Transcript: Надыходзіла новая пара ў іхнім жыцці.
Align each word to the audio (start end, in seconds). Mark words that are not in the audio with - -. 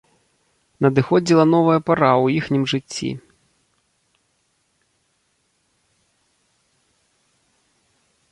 Надыходзіла 0.85 1.43
новая 1.55 1.79
пара 1.89 2.07
ў 2.13 2.39
іхнім 2.39 2.63
жыцці. 2.71 3.11